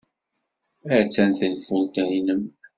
Attan 0.97 1.31
tenfult-nnem. 1.39 2.43